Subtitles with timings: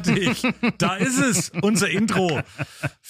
[0.00, 0.42] großartig.
[0.78, 2.40] Da ist es, unser Intro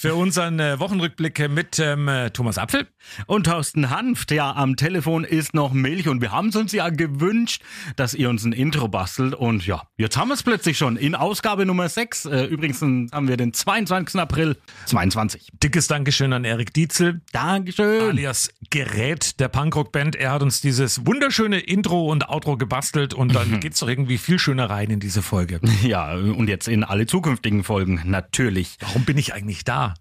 [0.06, 2.86] für unseren äh, Wochenrückblick mit ähm, äh, Thomas Apfel.
[3.26, 4.30] Und Thorsten Hanft.
[4.30, 7.62] Ja, am Telefon ist noch Milch und wir haben es uns ja gewünscht,
[7.96, 9.34] dass ihr uns ein Intro bastelt.
[9.34, 12.26] Und ja, jetzt haben wir es plötzlich schon in Ausgabe Nummer 6.
[12.26, 14.20] Äh, übrigens haben wir den 22.
[14.20, 14.56] April
[14.86, 15.48] 22.
[15.62, 17.20] Dickes Dankeschön an Erik Dietzel.
[17.32, 18.02] Dankeschön.
[18.02, 20.14] Alias Gerät der Punkrock-Band.
[20.14, 24.38] Er hat uns dieses wunderschöne Intro und Outro gebastelt und dann geht's doch irgendwie viel
[24.38, 25.60] schöner rein in diese Folge.
[25.82, 28.76] Ja, und jetzt in alle zukünftigen Folgen, natürlich.
[28.80, 29.94] Warum bin ich eigentlich da?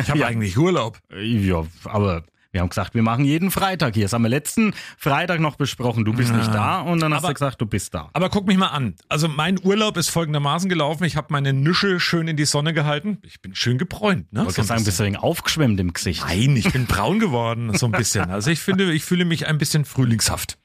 [0.00, 0.26] Ich habe Ja.
[0.26, 0.98] eigentlich Urlaub.
[1.20, 4.04] Ja, aber wir haben gesagt, wir machen jeden Freitag hier.
[4.04, 6.04] Das haben wir letzten Freitag noch besprochen.
[6.04, 8.08] Du bist nicht da und dann hast Aber- du gesagt, du bist da.
[8.14, 8.94] Aber guck mich mal an.
[9.08, 11.04] Also mein Urlaub ist folgendermaßen gelaufen.
[11.04, 13.18] Ich habe meine Nüsche schön in die Sonne gehalten.
[13.22, 14.32] Ich bin schön gebräunt.
[14.32, 14.40] Ne?
[14.40, 14.84] Ich wollte So ein sagen, bisschen.
[14.86, 16.24] bist du wegen aufgeschwemmt im Gesicht.
[16.26, 18.30] Nein, ich bin braun geworden, so ein bisschen.
[18.30, 20.58] Also ich finde, ich fühle mich ein bisschen frühlingshaft.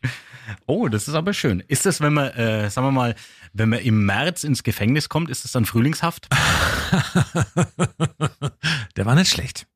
[0.66, 1.64] Oh, das ist aber schön.
[1.68, 3.16] Ist das, wenn man, äh, sagen wir mal,
[3.54, 6.28] wenn man im März ins Gefängnis kommt, ist das dann Frühlingshaft?
[8.96, 9.68] Der war nicht schlecht.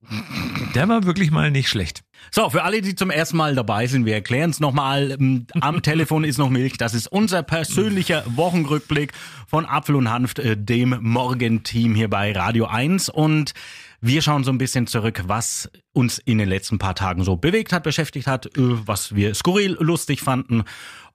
[0.76, 2.04] Der war wirklich mal nicht schlecht.
[2.32, 5.12] So, für alle, die zum ersten Mal dabei sind, wir erklären es nochmal.
[5.12, 6.78] Ähm, Am Telefon ist noch Milch.
[6.78, 9.14] Das ist unser persönlicher Wochenrückblick
[9.48, 13.10] von Apfel und Hanft, äh, dem Morgenteam hier bei Radio 1.
[13.10, 13.54] Und
[14.02, 17.74] wir schauen so ein bisschen zurück, was uns in den letzten paar Tagen so bewegt
[17.74, 20.64] hat, beschäftigt hat, äh, was wir skurril lustig fanden.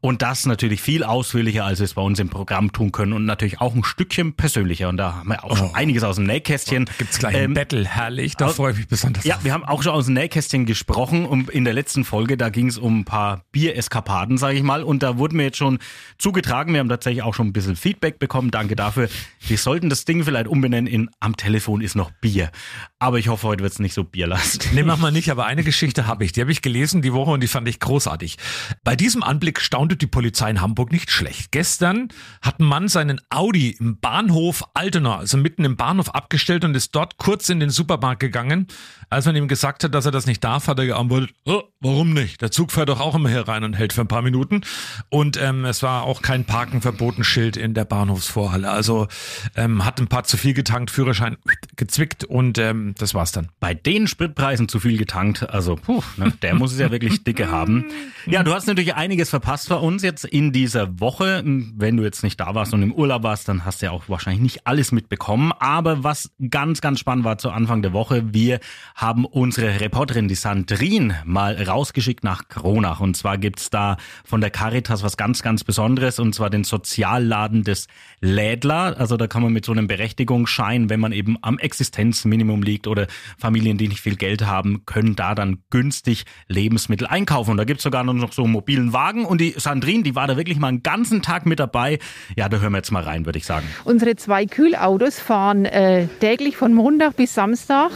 [0.04, 3.24] Und das natürlich viel ausführlicher, als wir es bei uns im Programm tun können und
[3.24, 4.88] natürlich auch ein Stückchen persönlicher.
[4.88, 6.90] Und da haben wir auch schon einiges aus dem Nähkästchen.
[6.98, 8.36] Gibt's gleich ein Ähm, Battle, herrlich.
[8.36, 9.22] Da freue ich mich besonders.
[9.24, 9.44] ja, drauf.
[9.44, 12.66] wir haben auch schon aus dem Nähkästchen gesprochen und in der letzten Folge, da ging
[12.66, 14.82] es um ein paar Biereskapaden, sage ich mal.
[14.82, 15.78] Und da wurden mir jetzt schon
[16.18, 16.72] zugetragen.
[16.72, 18.50] Wir haben tatsächlich auch schon ein bisschen Feedback bekommen.
[18.50, 19.08] Danke dafür.
[19.46, 22.50] Wir sollten das Ding vielleicht umbenennen in Am Telefon ist noch Bier.
[22.98, 24.72] Aber ich hoffe, heute wird es nicht so bierlastig.
[24.72, 26.32] Nee, mach mal nicht, aber eine Geschichte habe ich.
[26.32, 28.36] Die habe ich gelesen die Woche und die fand ich großartig.
[28.82, 31.52] Bei diesem Anblick staunte die Polizei in Hamburg nicht schlecht.
[31.52, 32.08] Gestern
[32.40, 36.94] hat ein Mann seinen Audi im Bahnhof Altona, also mitten im Bahnhof, abgestellt und ist
[36.94, 38.68] dort kurz in den Supermarkt gegangen.
[39.10, 42.14] Als man ihm gesagt hat, dass er das nicht darf, hat er geantwortet, oh, warum
[42.14, 42.40] nicht?
[42.40, 44.62] Der Zug fährt doch auch immer hier rein und hält für ein paar Minuten.
[45.10, 48.70] Und ähm, es war auch kein Parken verboten Schild in der Bahnhofsvorhalle.
[48.70, 49.08] Also
[49.56, 51.36] ähm, hat ein paar zu viel getankt, Führerschein
[51.76, 53.48] gezwickt und ähm, das war's dann.
[53.60, 57.50] Bei den Spritpreisen zu viel getankt, also puh, ne, der muss es ja wirklich dicke
[57.50, 57.84] haben.
[58.26, 61.42] Ja, du hast natürlich einiges verpasst bei uns jetzt in dieser Woche.
[61.44, 64.08] Wenn du jetzt nicht da warst und im Urlaub warst, dann hast du ja auch
[64.08, 65.52] wahrscheinlich nicht alles mitbekommen.
[65.58, 68.60] Aber was ganz, ganz spannend war zu Anfang der Woche, wir
[68.94, 73.00] haben unsere Reporterin, die Sandrine, mal rausgeschickt nach Kronach.
[73.00, 77.64] Und zwar gibt's da von der Caritas was ganz, ganz Besonderes, und zwar den Sozialladen
[77.64, 77.88] des
[78.20, 78.98] Lädler.
[78.98, 83.08] Also da kann man mit so einem Berechtigungsschein, wenn man eben am Existenzminimum liegt oder
[83.36, 87.50] Familien, die nicht viel Geld haben, können da dann günstig Lebensmittel einkaufen.
[87.50, 89.24] Und da gibt's sogar noch so einen mobilen Wagen.
[89.24, 91.98] Und die Sandrine, die war da wirklich mal einen ganzen Tag mit dabei.
[92.36, 93.66] Ja, da hören wir jetzt mal rein, würde ich sagen.
[93.84, 97.90] Unsere zwei Kühlautos fahren äh, täglich von Montag bis Samstag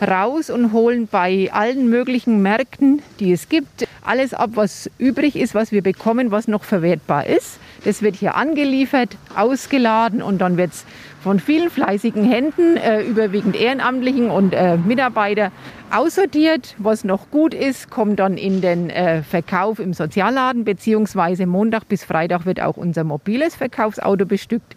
[0.00, 5.54] raus und holen bei allen möglichen Märkten, die es gibt, alles ab, was übrig ist,
[5.54, 7.58] was wir bekommen, was noch verwertbar ist.
[7.84, 10.84] Das wird hier angeliefert, ausgeladen und dann wird es
[11.22, 15.50] von vielen fleißigen Händen, äh, überwiegend Ehrenamtlichen und äh, Mitarbeiter,
[15.92, 16.74] aussortiert.
[16.78, 22.04] Was noch gut ist, kommt dann in den äh, Verkauf im Sozialladen, beziehungsweise Montag bis
[22.04, 24.74] Freitag wird auch unser mobiles Verkaufsauto bestückt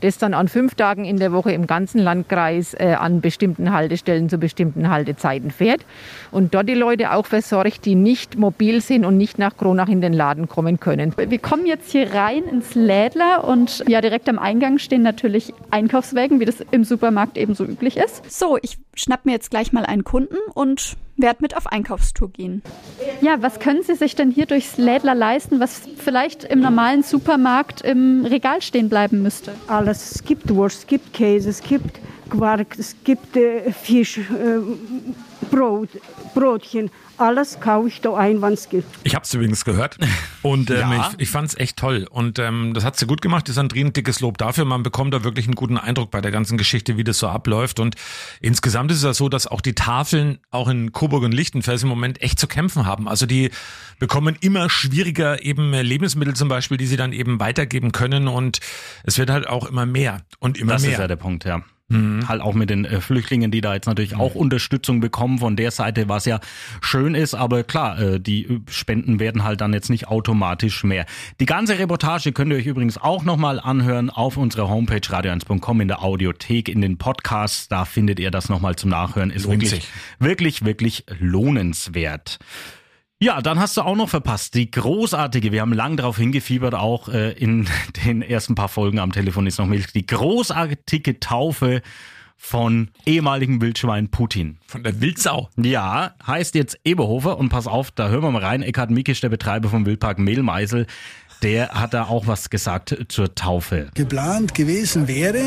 [0.00, 4.28] das dann an fünf Tagen in der Woche im ganzen Landkreis äh, an bestimmten Haltestellen
[4.28, 5.80] zu bestimmten Haltezeiten fährt
[6.30, 10.00] und dort die Leute auch versorgt, die nicht mobil sind und nicht nach Kronach in
[10.00, 11.14] den Laden kommen können.
[11.16, 16.40] Wir kommen jetzt hier rein ins Lädler und ja, direkt am Eingang stehen natürlich Einkaufswägen,
[16.40, 18.30] wie das im Supermarkt eben so üblich ist.
[18.30, 22.62] So, ich schnapp mir jetzt gleich mal einen Kunden und werde mit auf Einkaufstour gehen.
[23.20, 27.80] Ja, was können Sie sich denn hier durchs Lädler leisten, was vielleicht im normalen Supermarkt
[27.82, 29.54] im Regal stehen bleiben müsste?
[29.66, 30.12] alles.
[30.12, 32.00] Es gibt Wurst, es gibt Käse, es gibt
[32.30, 34.24] Quark, es gibt äh, Fisch, äh,
[35.50, 35.88] Brot,
[36.34, 36.90] Brotchen.
[37.18, 38.86] Alles kaufe ich da ein, wann es gibt.
[39.04, 39.98] Ich habe es übrigens gehört
[40.42, 41.10] und ähm, Ja.
[41.12, 43.48] ich, ich fand es echt toll und ähm, das hat sie gut gemacht.
[43.48, 44.64] Die Sandrine, dickes Lob dafür.
[44.64, 47.80] Man bekommt da wirklich einen guten Eindruck bei der ganzen Geschichte, wie das so abläuft
[47.80, 47.96] und
[48.40, 51.88] insgesamt ist es ja so, dass auch die Tafeln auch in Coburg und Lichtenfels im
[51.88, 53.08] Moment echt zu kämpfen haben.
[53.08, 53.50] Also die
[53.98, 58.60] bekommen immer schwieriger eben Lebensmittel zum Beispiel, die sie dann eben weitergeben können und
[59.04, 60.92] es wird halt auch immer mehr und immer Das mehr.
[60.92, 61.62] ist ja der Punkt, ja.
[61.90, 65.70] Halt auch mit den äh, Flüchtlingen, die da jetzt natürlich auch Unterstützung bekommen von der
[65.70, 66.38] Seite, was ja
[66.82, 71.06] schön ist, aber klar, äh, die äh, Spenden werden halt dann jetzt nicht automatisch mehr.
[71.40, 75.88] Die ganze Reportage könnt ihr euch übrigens auch nochmal anhören auf unserer Homepage radio1.com in
[75.88, 79.30] der Audiothek, in den Podcasts, da findet ihr das nochmal zum Nachhören.
[79.30, 79.88] Ist Lohnt wirklich, sich.
[80.18, 82.38] wirklich, wirklich lohnenswert.
[83.20, 84.54] Ja, dann hast du auch noch verpasst.
[84.54, 87.68] Die großartige, wir haben lang darauf hingefiebert, auch äh, in
[88.04, 91.82] den ersten paar Folgen am Telefon ist noch Milch, die großartige Taufe
[92.36, 94.58] von ehemaligen Wildschwein Putin.
[94.68, 95.50] Von der Wildsau.
[95.56, 98.62] Ja, heißt jetzt Eberhofer und pass auf, da hören wir mal rein.
[98.62, 100.86] Eckhard Mikisch, der Betreiber vom Wildpark Mehlmeisel,
[101.42, 103.88] der hat da auch was gesagt zur Taufe.
[103.94, 105.42] Geplant gewesen wäre,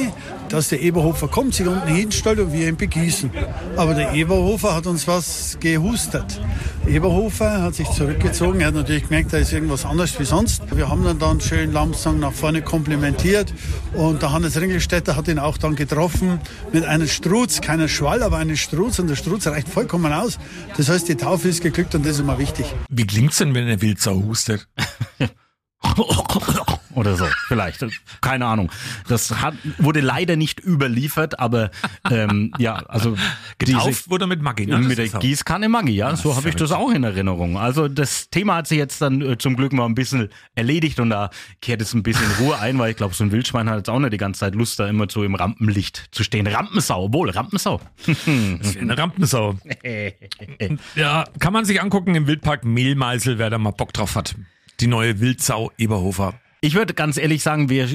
[0.49, 3.31] dass der Eberhofer kommt, sich unten hinstellt und wir ihn begießen.
[3.75, 6.39] Aber der Eberhofer hat uns was gehustet.
[6.87, 8.61] Eberhofer hat sich zurückgezogen.
[8.61, 10.63] Er hat natürlich gemerkt, da ist irgendwas anders wie sonst.
[10.75, 13.53] Wir haben dann dann schön Lamsang nach vorne komplimentiert
[13.93, 16.39] und der Hannes Ringelstädter hat ihn auch dann getroffen
[16.71, 20.39] mit einem Struz, keiner Schwall, aber einen Struz und der Struz reicht vollkommen aus.
[20.77, 22.65] Das heißt, die Taufe ist geglückt und das ist immer wichtig.
[22.89, 24.67] Wie klingt's denn, wenn eine Wildsau hustet?
[26.95, 27.85] Oder so, vielleicht.
[28.21, 28.71] Keine Ahnung.
[29.07, 31.71] Das hat, wurde leider nicht überliefert, aber
[32.09, 33.17] ähm, ja, also
[33.57, 34.77] Getauft wurde mit Maggi, ne?
[34.79, 36.15] mit der Gießkanne Maggi, ja.
[36.15, 37.57] So ist habe ich das auch in Erinnerung.
[37.57, 41.09] Also das Thema hat sich jetzt dann äh, zum Glück mal ein bisschen erledigt und
[41.09, 41.29] da
[41.61, 43.99] kehrt es ein bisschen Ruhe ein, weil ich glaube, so ein Wildschwein hat jetzt auch
[43.99, 46.45] nicht die ganze Zeit Lust, da immer so im Rampenlicht zu stehen.
[46.47, 47.81] Rampensau, wohl, Rampensau.
[48.05, 49.55] Das eine Rampensau.
[50.95, 54.35] ja, kann man sich angucken im Wildpark Mehlmeisel, wer da mal Bock drauf hat.
[54.81, 56.33] Die neue Wildsau Eberhofer.
[56.59, 57.87] Ich würde ganz ehrlich sagen, wir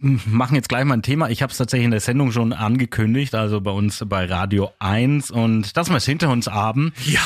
[0.00, 1.30] machen jetzt gleich mal ein Thema.
[1.30, 5.30] Ich habe es tatsächlich in der Sendung schon angekündigt, also bei uns bei Radio 1
[5.30, 6.92] und dass wir es hinter uns haben.
[7.04, 7.20] Ja.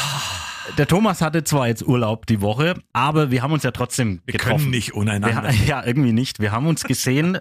[0.77, 4.33] Der Thomas hatte zwar jetzt Urlaub die Woche, aber wir haben uns ja trotzdem Wir
[4.33, 4.59] getroffen.
[4.59, 5.51] können nicht untereinander.
[5.51, 6.41] Wir, ja, irgendwie nicht.
[6.41, 7.39] Wir haben uns gesehen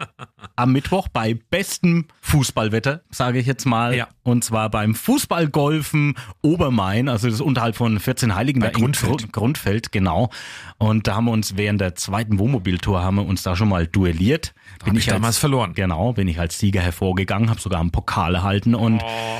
[0.57, 3.95] am Mittwoch bei bestem Fußballwetter, sage ich jetzt mal.
[3.95, 4.07] Ja.
[4.23, 8.59] Und zwar beim Fußballgolfen Obermain, also das ist unterhalb von 14 Heiligen.
[8.59, 9.11] Bei da Grundfeld.
[9.19, 10.29] Grund- Grundfeld, genau.
[10.77, 13.87] Und da haben wir uns während der zweiten Wohnmobiltour haben wir uns da schon mal
[13.87, 14.53] duelliert.
[14.85, 15.73] hab ich damals verloren.
[15.73, 19.37] Genau, bin ich als Sieger hervorgegangen, habe sogar einen Pokal erhalten und Oh.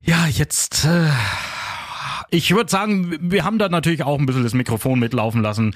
[0.00, 1.08] ja, jetzt äh,
[2.30, 5.74] ich würde sagen, wir haben da natürlich auch ein bisschen das Mikrofon mitlaufen lassen.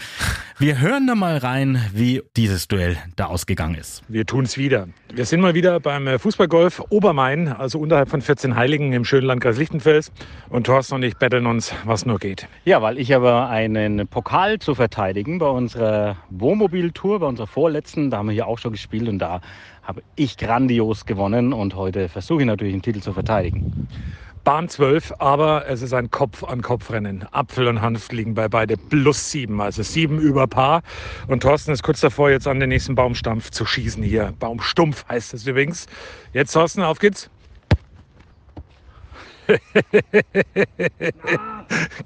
[0.58, 4.02] Wir hören da mal rein, wie dieses Duell da ausgegangen ist.
[4.08, 4.88] Wir tun's wieder.
[5.14, 9.26] Wir sind mal wieder beim äh, Fußballgolf Obermain, also unterhalb von 14 Heiligen im schönen
[9.26, 10.12] Landkreis Lichtenfels.
[10.50, 12.46] Und Thorsten und ich betteln uns, was nur geht.
[12.64, 18.10] Ja, weil ich habe einen Pokal zu verteidigen bei unserer Wohnmobiltour, bei unserer vorletzten.
[18.10, 19.40] Da haben wir hier auch schon gespielt und da
[19.82, 23.88] habe ich grandios gewonnen und heute versuche ich natürlich den Titel zu verteidigen.
[24.44, 27.26] Bahn 12, aber es ist ein Kopf-an-Kopf-Rennen.
[27.30, 30.82] Apfel und Hanf liegen bei beide plus sieben, also sieben über Paar.
[31.28, 34.34] Und Thorsten ist kurz davor, jetzt an den nächsten Baumstampf zu schießen hier.
[34.40, 35.86] Baumstumpf heißt es übrigens.
[36.32, 37.30] Jetzt Thorsten, auf geht's.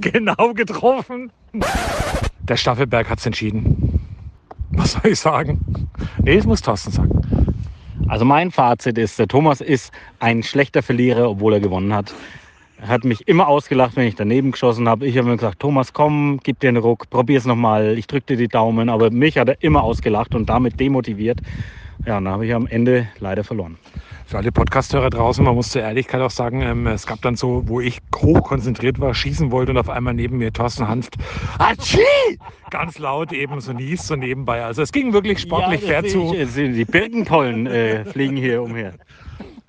[0.01, 1.33] genau getroffen.
[2.41, 4.01] Der Staffelberg hat's entschieden.
[4.73, 5.89] Was soll ich sagen?
[6.23, 7.23] Nee, es muss Thorsten sagen.
[8.07, 12.15] Also mein Fazit ist, der Thomas ist ein schlechter Verlierer, obwohl er gewonnen hat.
[12.81, 15.07] Er hat mich immer ausgelacht, wenn ich daneben geschossen habe.
[15.07, 17.99] Ich habe mir gesagt, Thomas, komm, gib dir einen Ruck, probier's nochmal.
[17.99, 18.91] Ich drück dir die Daumen.
[18.91, 21.41] Aber mich hat er immer ausgelacht und damit demotiviert.
[22.05, 23.79] Ja, und dann habe ich am Ende leider verloren.
[24.29, 27.63] Für alle Podcast-Hörer draußen, man muss zur Ehrlichkeit auch sagen, ähm, es gab dann so,
[27.67, 31.15] wo ich hoch konzentriert war, schießen wollte und auf einmal neben mir Thorsten Hanft,
[31.61, 32.01] Atschi!
[32.73, 34.65] Ganz laut eben so niest so nebenbei.
[34.65, 36.35] Also es ging wirklich sportlich Ja, fair zu.
[36.35, 36.55] ich.
[36.55, 38.95] Die Birkenpollen äh, fliegen hier umher.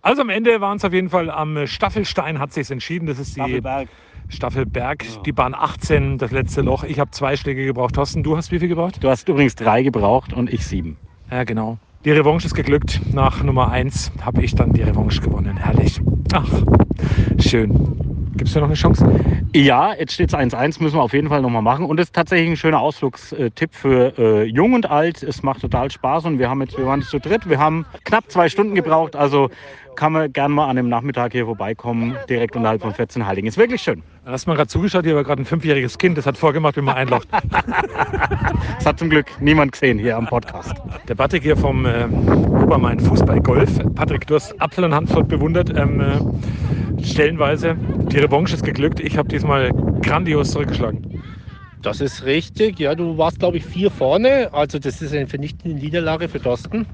[0.01, 3.05] Also am Ende waren es auf jeden Fall am Staffelstein hat sich entschieden.
[3.05, 3.89] Das ist die Staffelberg.
[4.29, 6.83] Staffelberg, die Bahn 18, das letzte Loch.
[6.83, 7.93] Ich habe zwei Schläge gebraucht.
[7.93, 9.03] Thorsten, du hast wie viel gebraucht?
[9.03, 10.97] Du hast übrigens drei gebraucht und ich sieben.
[11.29, 11.77] Ja, genau.
[12.05, 13.01] Die Revanche ist geglückt.
[13.11, 15.57] Nach Nummer 1 habe ich dann die Revanche gewonnen.
[15.57, 15.99] Herrlich.
[16.31, 16.47] Ach,
[17.39, 17.71] schön.
[18.37, 19.09] Gibt es da noch eine Chance?
[19.53, 21.85] Ja, jetzt steht es 1-1, müssen wir auf jeden Fall nochmal machen.
[21.85, 25.23] Und es ist tatsächlich ein schöner Ausflugstipp für äh, Jung und Alt.
[25.23, 28.29] Es macht total Spaß und wir haben jetzt, wir waren zu dritt, wir haben knapp
[28.29, 29.15] zwei Stunden gebraucht.
[29.15, 29.49] Also
[29.97, 33.47] kann man gerne mal an einem Nachmittag hier vorbeikommen, direkt unterhalb von 14 Heiligen.
[33.47, 34.03] Ist wirklich schön.
[34.25, 36.81] Hast du mal gerade zugeschaut, hier war gerade ein fünfjähriges Kind, das hat vorgemacht, wie
[36.81, 37.27] man einlocht.
[38.77, 40.73] Das hat zum Glück niemand gesehen hier am Podcast.
[41.07, 43.79] Der Patrick hier vom äh, Obermain Fußballgolf.
[43.95, 45.75] Patrick, du hast Apfel und Handvoll bewundert.
[45.75, 47.75] Ähm, äh, stellenweise.
[48.11, 48.99] Die Revanche ist geglückt.
[48.99, 51.21] Ich habe diesmal grandios zurückgeschlagen.
[51.81, 52.79] Das ist richtig.
[52.79, 54.49] Ja, du warst, glaube ich, vier vorne.
[54.53, 56.85] Also das ist eine vernichtende Niederlage für Thorsten.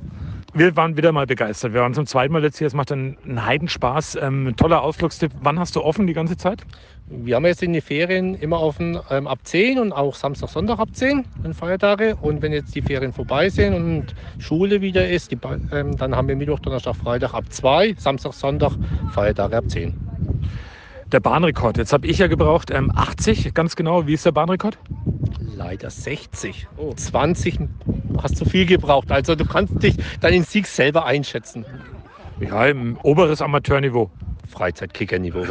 [0.56, 1.74] Wir waren wieder mal begeistert.
[1.74, 2.68] Wir waren zum zweiten Mal jetzt hier.
[2.68, 4.20] Es macht einen, einen Heidenspaß.
[4.22, 5.32] Ähm, toller Ausflugstipp.
[5.42, 6.62] Wann hast du offen die ganze Zeit?
[7.08, 10.78] Wir haben jetzt in den Ferien immer offen ähm, ab 10 und auch Samstag, Sonntag
[10.78, 12.16] ab 10, an Feiertage.
[12.22, 15.40] Und wenn jetzt die Ferien vorbei sind und Schule wieder ist, die,
[15.72, 18.74] ähm, dann haben wir Mittwoch, Donnerstag, Freitag ab 2, Samstag, Sonntag,
[19.12, 19.96] Feiertage ab 10.
[21.12, 21.78] Der Bahnrekord.
[21.78, 24.06] Jetzt habe ich ja gebraucht ähm, 80, ganz genau.
[24.06, 24.78] Wie ist der Bahnrekord?
[25.56, 26.68] Leider 60.
[26.96, 27.60] 20
[28.22, 29.12] hast du viel gebraucht.
[29.12, 31.66] Also du kannst dich deinen Sieg selber einschätzen.
[32.40, 34.10] Ja, im oberes Amateurniveau.
[34.50, 35.46] Freizeitkicker-Niveau.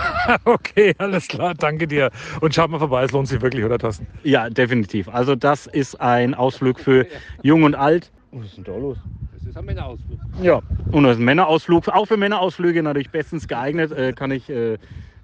[0.44, 2.10] okay, alles klar, danke dir.
[2.40, 4.06] Und schaut mal vorbei, es lohnt sich wirklich, oder Thorsten?
[4.24, 5.08] Ja, definitiv.
[5.08, 7.06] Also das ist ein Ausflug für
[7.42, 8.10] Jung und Alt.
[8.32, 8.98] Was ist denn da los?
[9.32, 10.18] Das ist ein Männerausflug.
[10.42, 10.60] Ja,
[10.90, 11.88] und das ist ein Männerausflug.
[11.88, 13.92] Auch für Männerausflüge natürlich bestens geeignet.
[13.92, 14.76] Äh, kann ich äh,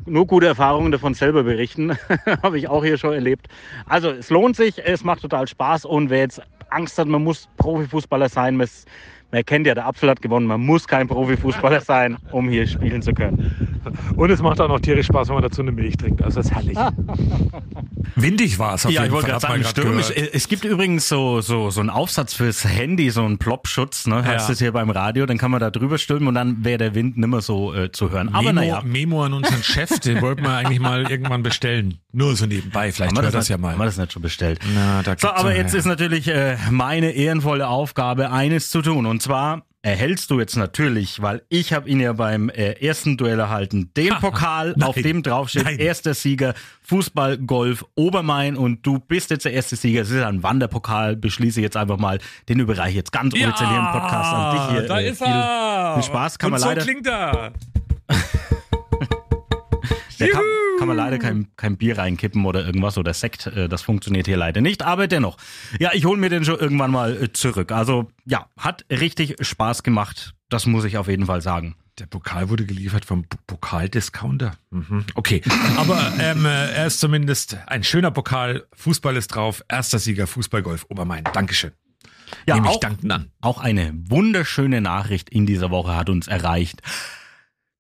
[0.07, 1.97] nur gute Erfahrungen davon selber berichten.
[2.43, 3.49] Habe ich auch hier schon erlebt.
[3.87, 5.85] Also es lohnt sich, es macht total Spaß.
[5.85, 6.41] Und wer jetzt
[6.75, 8.69] Angst hat, man muss Profifußballer sein, man,
[9.47, 13.13] kennt ja, der Apfel hat gewonnen, man muss kein Profifußballer sein, um hier spielen zu
[13.13, 13.53] können.
[14.17, 16.23] Und es macht auch noch tierisch Spaß, wenn man dazu eine Milch trinkt.
[16.23, 16.79] Also das ist herrlich.
[18.17, 19.41] Windig war es auf Ja, ich jeden wollte Fall.
[19.59, 20.11] gerade sagen, stürmisch.
[20.33, 24.25] Es gibt übrigens so, so, so einen Aufsatz fürs Handy, so einen Plopschutz, ne?
[24.25, 24.55] Hast Ja.
[24.57, 27.41] hier beim Radio, dann kann man da drüber stülpen und dann wäre der Wind nimmer
[27.41, 28.29] so äh, zu hören.
[28.29, 28.83] Aber Memo, naja.
[28.85, 31.99] Memo an unseren Chef, den wollten wir eigentlich mal irgendwann bestellen.
[32.15, 33.73] Nur so nebenbei, vielleicht Haben wir hört das ja mal.
[33.73, 34.61] Haben wir das nicht schon bestellt?
[34.75, 39.05] Na, da So, aber ja- jetzt ist natürlich äh, meine ehrenvolle Aufgabe, eines zu tun.
[39.07, 43.39] Und zwar erhältst du jetzt natürlich, weil ich habe ihn ja beim äh, ersten Duell
[43.39, 44.89] erhalten, den Pokal, Nein.
[44.89, 45.79] auf dem draufsteht, Nein.
[45.79, 50.03] erster Sieger, Fußball, Golf, Obermain und du bist jetzt der erste Sieger.
[50.03, 52.19] Es ist ein Wanderpokal, beschließe jetzt einfach mal,
[52.49, 54.89] den überreiche ich jetzt ganz offiziell hier im Podcast an dich hier.
[54.89, 55.95] Da Äh, ist viel, er.
[55.97, 57.53] Viel Spaß, kann Und man so leider, klingt er.
[60.19, 60.43] Ja, kann,
[60.79, 63.47] kann man leider kein, kein Bier reinkippen oder irgendwas oder Sekt.
[63.47, 65.37] äh, Das funktioniert hier leider nicht, aber dennoch.
[65.79, 67.73] Ja, ich hole mir den schon irgendwann mal äh, zurück.
[67.73, 70.35] Also ja, hat richtig Spaß gemacht.
[70.49, 71.75] Das muss ich auf jeden Fall sagen.
[71.99, 74.53] Der Pokal wurde geliefert vom Pokaldiscounter.
[74.71, 75.05] Mhm.
[75.15, 75.43] Okay,
[75.77, 78.67] aber ähm, äh, er ist zumindest ein schöner Pokal.
[78.75, 79.63] Fußball ist drauf.
[79.69, 81.25] Erster Sieger Fußballgolf Obermain.
[81.33, 81.73] Dankeschön.
[82.47, 83.31] Ja, Nehme ich auch, danken an.
[83.41, 86.81] auch eine wunderschöne Nachricht in dieser Woche hat uns erreicht.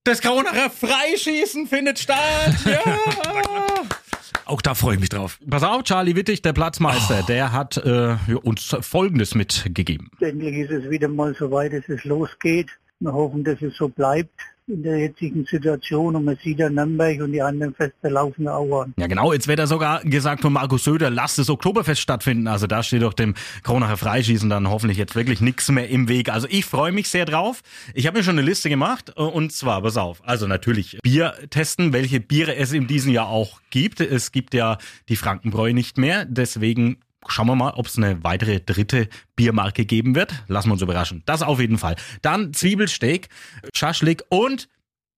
[0.06, 2.54] Das Kronacher Freischießen findet statt.
[2.66, 2.78] Ja.
[4.44, 5.38] Auch da freue ich mich drauf.
[5.48, 7.26] Pass auf, Charlie Wittig, der Platzmeister, Oh.
[7.26, 10.10] der hat äh, uns Folgendes mitgegeben.
[10.20, 12.68] Endlich ist es wieder mal so weit, dass es losgeht.
[13.00, 17.20] Wir hoffen, dass es so bleibt in der jetzigen Situation und man sieht ja Nürnberg
[17.20, 18.94] und die anderen Feste laufen auch an.
[18.98, 22.48] Ja genau, jetzt wird er sogar gesagt von Markus Söder, lasst das Oktoberfest stattfinden.
[22.48, 26.30] Also da steht doch dem Kronacher Freischießen dann hoffentlich jetzt wirklich nichts mehr im Weg.
[26.30, 27.60] Also ich freue mich sehr drauf.
[27.92, 31.92] Ich habe mir schon eine Liste gemacht und zwar, pass auf, also natürlich Bier testen,
[31.92, 34.00] welche Biere es in diesem Jahr auch gibt.
[34.00, 34.78] Es gibt ja
[35.10, 40.14] die Frankenbräu nicht mehr, deswegen Schauen wir mal, ob es eine weitere dritte Biermarke geben
[40.14, 40.32] wird.
[40.48, 41.22] Lassen wir uns überraschen.
[41.26, 41.96] Das auf jeden Fall.
[42.22, 43.28] Dann Zwiebelsteak,
[43.74, 44.68] Schaschlik und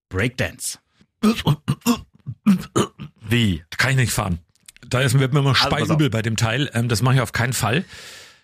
[0.08, 0.78] Breakdance.
[3.28, 3.64] Wie?
[3.76, 4.38] Kann ich nicht fahren.
[4.88, 6.70] Da ist, wird mir immer Also, speiübel bei dem Teil.
[6.72, 7.84] Ähm, das mache ich auf keinen Fall.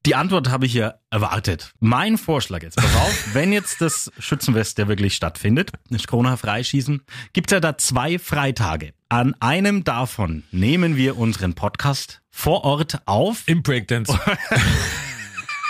[0.04, 1.72] Die Antwort habe ich ja erwartet.
[1.78, 7.02] Mein Vorschlag jetzt, pass auf, wenn jetzt das Schützenfest ja wirklich stattfindet, das Corona Freischießen,
[7.32, 8.94] gibt's ja da zwei Freitage.
[9.08, 13.44] An einem davon nehmen wir unseren Podcast vor Ort auf.
[13.46, 14.18] Im Breakdance.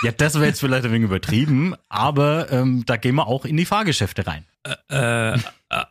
[0.03, 3.55] Ja, das wäre jetzt vielleicht ein wenig übertrieben, aber ähm, da gehen wir auch in
[3.55, 4.45] die Fahrgeschäfte rein.
[4.91, 5.37] äh, äh,
[5.69, 5.85] äh,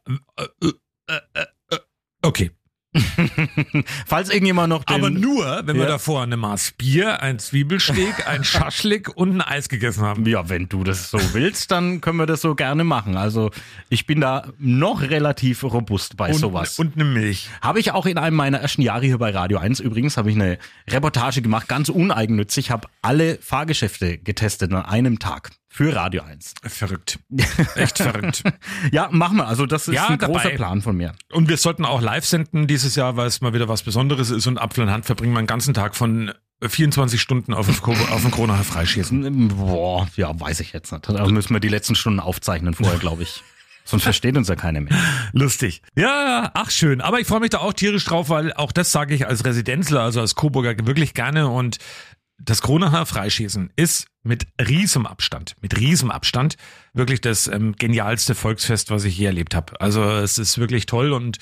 [0.60, 0.72] äh,
[1.08, 1.78] äh, äh,
[2.20, 2.50] okay.
[4.06, 5.88] Falls irgendjemand noch den, Aber nur, wenn wir Ja.
[5.90, 10.26] davor eine Maß Bier, ein Zwiebelsteak, ein Schaschlik und ein Eis gegessen haben.
[10.26, 13.16] Ja, wenn du das so willst, dann können wir das so gerne machen.
[13.16, 13.50] Also
[13.88, 16.78] ich bin da noch relativ robust bei Und, sowas.
[16.78, 17.48] und eine Milch.
[17.60, 20.36] Habe ich auch in einem meiner ersten Jahre hier bei Radio 1 übrigens, habe ich
[20.36, 20.58] eine
[20.88, 26.52] Reportage gemacht, ganz uneigennützig, habe alle Fahrgeschäfte getestet an einem Tag für Radio 1.
[26.66, 27.18] Verrückt.
[27.76, 28.42] Echt verrückt.
[28.92, 29.46] Ja, machen wir.
[29.46, 30.34] Also das ist Ja, ein dabei.
[30.34, 31.14] großer Plan von mir.
[31.32, 34.46] Und wir sollten auch live senden dieses Jahr, weil es mal wieder was Besonderes ist.
[34.46, 36.30] Und Apfel in Hand verbringen wir einen ganzen Tag von
[36.62, 39.48] 24 Stunden auf auf dem Kronacher Freischießen.
[39.48, 41.08] Boah, ja, weiß ich jetzt nicht.
[41.08, 43.42] Da müssen wir die letzten Stunden aufzeichnen vorher, glaube ich.
[43.84, 44.96] Sonst versteht uns ja keiner mehr.
[45.32, 45.80] Lustig.
[45.96, 47.00] Ja, ach schön.
[47.00, 50.02] Aber ich freue mich da auch tierisch drauf, weil auch das sage ich als Residenzler,
[50.02, 51.48] also als Coburger wirklich gerne.
[51.48, 51.78] Und
[52.44, 56.56] das Kronacher Freischießen ist mit riesem Abstand, mit riesem Abstand
[56.92, 59.80] wirklich das ähm, genialste Volksfest, was ich je erlebt habe.
[59.80, 61.38] Also es ist wirklich toll und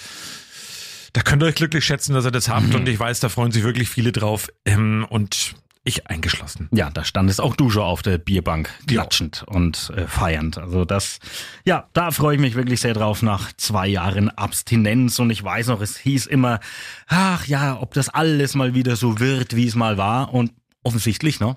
[1.12, 2.74] da könnt ihr euch glücklich schätzen, dass ihr das habt.
[2.74, 4.48] Und ich weiß, da freuen sich wirklich viele drauf.
[4.64, 6.68] Ähm, und ich eingeschlossen.
[6.72, 10.58] Ja, da standest auch du schon auf der Bierbank klatschend und äh, feiernd.
[10.58, 11.20] Also das,
[11.64, 15.18] ja, da freue ich mich wirklich sehr drauf nach zwei Jahren Abstinenz.
[15.18, 16.60] Und ich weiß noch, es hieß immer,
[17.06, 20.34] ach ja, ob das alles mal wieder so wird, wie es mal war.
[20.34, 20.52] Und
[20.82, 21.56] offensichtlich, ne?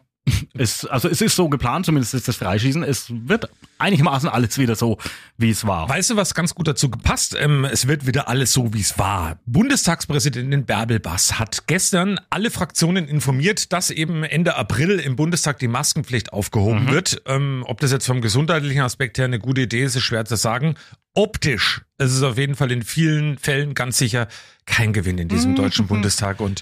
[0.53, 2.84] Es, also es ist so geplant, zumindest ist das Freischießen.
[2.84, 4.98] Es wird einigermaßen alles wieder so,
[5.38, 5.89] wie es war.
[5.89, 7.36] Weißt du, was ganz gut dazu gepasst?
[7.38, 9.39] Ähm, es wird wieder alles so, wie es war.
[9.46, 15.68] Bundestagspräsidentin Bärbel Bass hat gestern alle Fraktionen informiert, dass eben Ende April im Bundestag die
[15.68, 17.22] Maskenpflicht aufgehoben wird.
[17.25, 20.36] Ähm, ob das jetzt vom gesundheitlichen Aspekt her eine gute Idee ist, ist schwer zu
[20.38, 20.75] sagen.
[21.15, 24.27] Optisch ist es auf jeden Fall in vielen Fällen ganz sicher
[24.65, 26.39] kein Gewinn in diesem deutschen Bundestag.
[26.39, 26.62] Und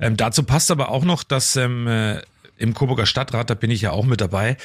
[0.00, 2.22] ähm, dazu passt aber auch noch, dass ähm, äh,
[2.56, 4.56] im Coburger Stadtrat, da bin ich ja auch mit dabei,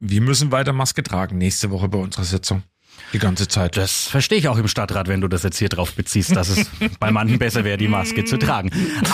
[0.00, 2.62] wir müssen weiter Maske tragen nächste Woche bei unserer Sitzung.
[3.12, 3.76] Die ganze Zeit.
[3.76, 6.70] Das verstehe ich auch im Stadtrat, wenn du das jetzt hier drauf beziehst, dass es
[7.00, 8.70] bei manchen besser wäre, die Maske zu tragen.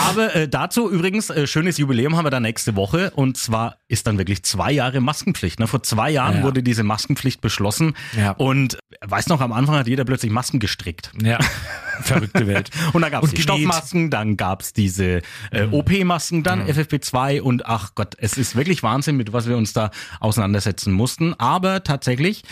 [0.09, 4.07] Aber äh, dazu übrigens, äh, schönes Jubiläum haben wir da nächste Woche und zwar ist
[4.07, 5.59] dann wirklich zwei Jahre Maskenpflicht.
[5.59, 5.67] Ne?
[5.67, 6.43] Vor zwei Jahren Ja.
[6.43, 8.31] wurde diese Maskenpflicht beschlossen Ja.
[8.31, 11.11] und äh, weiß noch, am Anfang hat jeder plötzlich Masken gestrickt.
[11.21, 11.39] Ja.
[12.01, 12.69] Verrückte Welt.
[12.93, 13.43] Und dann gab es die genäht.
[13.63, 18.83] Stoffmasken, dann gab es diese äh, OP-Masken, dann FFP2 und ach Gott, es ist wirklich
[18.83, 19.89] Wahnsinn, mit was wir uns da
[20.19, 21.33] auseinandersetzen mussten.
[21.39, 22.43] Aber tatsächlich,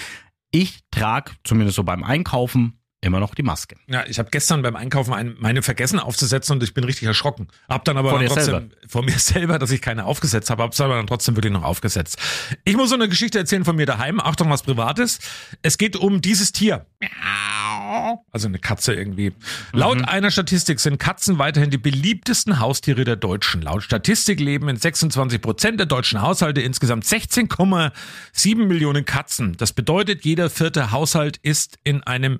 [0.55, 3.75] ich trage, zumindest so beim Einkaufen, immer noch die Maske.
[3.87, 7.47] Ja, ich habe gestern beim Einkaufen ein, meine vergessen aufzusetzen und ich bin richtig erschrocken.
[7.67, 10.79] Hab dann aber Vor dann trotzdem vor mir selber, dass ich keine aufgesetzt habe, hab's
[10.79, 12.17] aber dann trotzdem wirklich noch aufgesetzt.
[12.63, 14.19] Ich muss so eine Geschichte erzählen von mir daheim.
[14.19, 15.19] Achtung, was Privates.
[15.61, 16.85] Es geht um dieses Tier.
[18.31, 19.33] Also eine Katze irgendwie.
[19.71, 23.61] Laut einer Statistik sind Katzen weiterhin die beliebtesten Haustiere der Deutschen.
[23.61, 29.55] Laut Statistik leben in 26 Prozent der deutschen Haushalte insgesamt 16,7 Millionen Katzen.
[29.57, 32.39] Das bedeutet, jeder vierte Haushalt ist in einem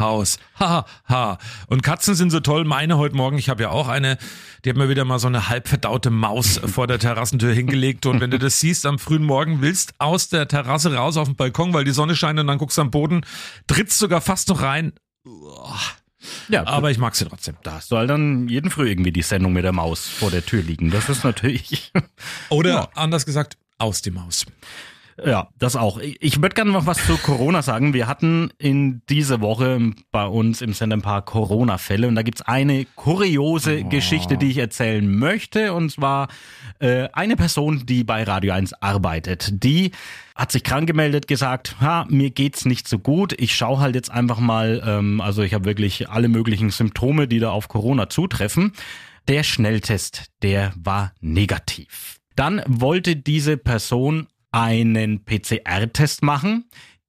[0.00, 0.38] Mietshaus.
[0.58, 1.38] Ha, ha.
[1.68, 2.64] Und Katzen sind so toll.
[2.64, 4.16] Meine heute Morgen, ich habe ja auch eine,
[4.64, 8.06] die hat mir wieder mal so eine halb verdaute Maus vor der Terrassentür hingelegt.
[8.06, 11.36] Und wenn du das siehst am frühen Morgen, willst aus der Terrasse raus auf den
[11.36, 13.22] Balkon, weil die Sonne scheint und dann guckst du am Boden,
[13.66, 14.92] trittst sogar fast noch rein.
[16.48, 17.56] Ja, Aber ich mag sie trotzdem.
[17.62, 20.90] da soll dann jeden Früh irgendwie die Sendung mit der Maus vor der Tür liegen.
[20.90, 21.92] Das ist natürlich.
[22.50, 22.88] Oder Ja.
[22.94, 24.44] anders gesagt, aus die Maus.
[25.24, 25.98] Ja, das auch.
[25.98, 27.92] Ich würde gerne noch was zu Corona sagen.
[27.92, 32.42] Wir hatten in dieser Woche bei uns im Sender ein paar Corona-Fälle und da gibt's
[32.42, 35.74] eine kuriose Geschichte, die ich erzählen möchte.
[35.74, 36.28] Und zwar
[36.78, 39.62] äh, eine Person, die bei Radio 1 arbeitet.
[39.62, 39.90] Die
[40.34, 43.34] hat sich krank gemeldet, gesagt, ha, mir geht's nicht so gut.
[43.38, 47.40] Ich schaue halt jetzt einfach mal, ähm, also ich habe wirklich alle möglichen Symptome, die
[47.40, 48.72] da auf Corona zutreffen.
[49.28, 52.20] Der Schnelltest, der war negativ.
[52.36, 56.64] Dann wollte diese Person einen PCR-Test machen.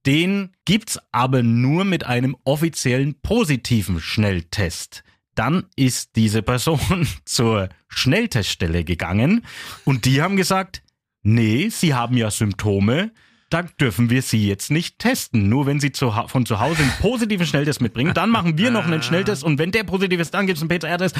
[0.06, 5.04] Den gibt's aber nur mit einem offiziellen positiven Schnelltest.
[5.34, 9.44] Dann ist diese Person zur Schnellteststelle gegangen
[9.84, 10.82] und die haben gesagt,
[11.22, 13.12] nee, Sie haben ja Symptome,
[13.52, 15.48] da dürfen wir Sie jetzt nicht testen.
[15.48, 18.86] Nur wenn Sie zu, von zu Hause einen positiven Schnelltest mitbringen, dann machen wir noch
[18.86, 21.16] einen Schnelltest und wenn der positiv ist, dann gibt's einen PCR-Test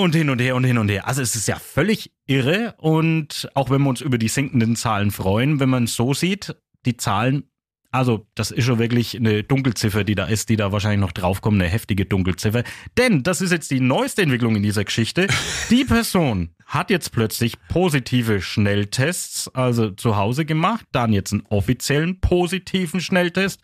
[0.00, 1.06] und hin und her und hin und her.
[1.08, 5.10] Also es ist ja völlig irre und auch wenn wir uns über die sinkenden Zahlen
[5.10, 6.54] freuen, wenn man es so sieht,
[6.86, 7.44] die Zahlen
[7.94, 11.62] also, das ist schon wirklich eine Dunkelziffer, die da ist, die da wahrscheinlich noch draufkommt,
[11.62, 12.64] eine heftige Dunkelziffer.
[12.98, 15.28] Denn das ist jetzt die neueste Entwicklung in dieser Geschichte.
[15.70, 22.18] Die Person hat jetzt plötzlich positive Schnelltests, also zu Hause gemacht, dann jetzt einen offiziellen
[22.20, 23.60] positiven Schnelltest,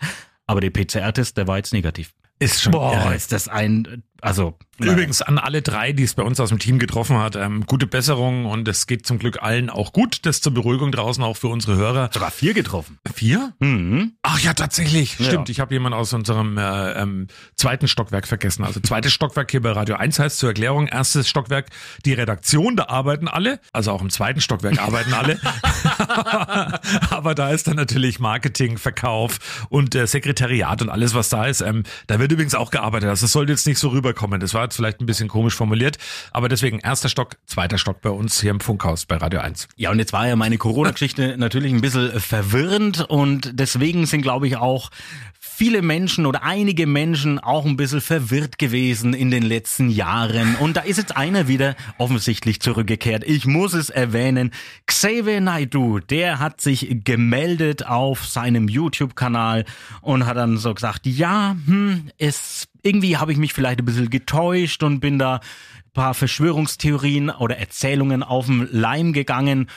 [0.46, 2.12] aber der PCR-Test, der war jetzt negativ.
[2.38, 3.14] Ist schon Boah, irre.
[3.16, 4.56] ist das ein, also.
[4.78, 7.86] Übrigens an alle drei, die es bei uns aus dem Team getroffen hat, ähm, gute
[7.86, 10.20] Besserung und es geht zum Glück allen auch gut.
[10.24, 12.08] Das zur Beruhigung draußen auch für unsere Hörer.
[12.14, 12.98] Sogar vier getroffen.
[13.14, 13.52] Vier?
[13.58, 14.14] Mhm.
[14.22, 15.18] Ach ja, tatsächlich.
[15.18, 15.26] Ja.
[15.26, 15.50] Stimmt.
[15.50, 18.64] Ich habe jemanden aus unserem äh, ähm, zweiten Stockwerk vergessen.
[18.64, 21.66] Also zweites Stockwerk hier bei Radio 1 heißt zur Erklärung, erstes Stockwerk
[22.06, 23.60] die Redaktion, da arbeiten alle.
[23.74, 25.38] Also auch im zweiten Stockwerk arbeiten alle.
[27.10, 31.60] Aber da ist dann natürlich Marketing, Verkauf und äh, Sekretariat und alles, was da ist.
[31.60, 33.08] Ähm, da wird übrigens auch gearbeitet.
[33.08, 34.40] Also es sollte jetzt nicht so rüberkommen.
[34.40, 35.98] Das war jetzt vielleicht ein bisschen komisch formuliert.
[36.32, 39.68] Aber deswegen erster Stock, zweiter Stock bei uns hier im Funkhaus bei Radio 1.
[39.76, 44.46] Ja, und jetzt war ja meine Corona-Geschichte natürlich ein bisschen verwirrend und deswegen sind, glaube
[44.46, 44.90] ich, auch
[45.60, 50.56] viele Menschen oder einige Menschen auch ein bisschen verwirrt gewesen in den letzten Jahren.
[50.56, 53.24] Und da ist jetzt einer wieder offensichtlich zurückgekehrt.
[53.26, 54.52] Ich muss es erwähnen.
[54.86, 59.66] Xavier Naidoo, der hat sich gemeldet auf seinem YouTube-Kanal
[60.00, 64.08] und hat dann so gesagt, ja, hm, es, irgendwie habe ich mich vielleicht ein bisschen
[64.08, 65.40] getäuscht und bin da
[65.92, 69.68] paar Verschwörungstheorien oder Erzählungen auf den Leim gegangen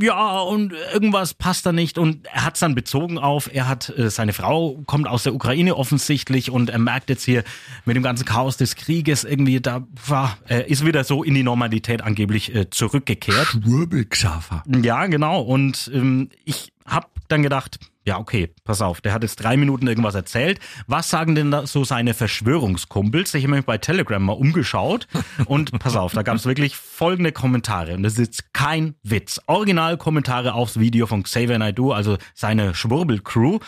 [0.00, 1.98] ja, und irgendwas passt da nicht.
[1.98, 5.34] Und er hat es dann bezogen auf, er hat, äh, seine Frau kommt aus der
[5.34, 7.44] Ukraine offensichtlich und er merkt jetzt hier
[7.84, 11.42] mit dem ganzen Chaos des Krieges irgendwie, da war, er ist wieder so in die
[11.42, 13.46] Normalität angeblich äh, zurückgekehrt.
[13.46, 14.62] Schwurbelxaver.
[14.82, 15.40] Ja, genau.
[15.40, 19.86] Und ähm, ich hab dann gedacht, ja, okay, pass auf, der hat jetzt drei Minuten
[19.86, 20.60] irgendwas erzählt.
[20.86, 23.34] Was sagen denn da so seine Verschwörungskumpels?
[23.34, 25.06] Ich habe mich bei Telegram mal umgeschaut
[25.44, 27.94] und pass auf, da gab es wirklich folgende Kommentare.
[27.94, 29.40] Und das ist jetzt kein Witz.
[29.46, 33.58] Originalkommentare aufs Video von Xavier Naidoo, also seine Schwurbel-Crew.